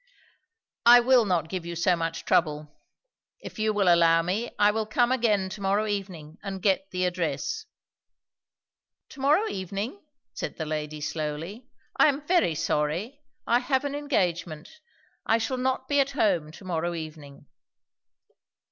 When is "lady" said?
10.65-11.01